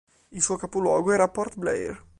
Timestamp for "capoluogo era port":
0.57-1.57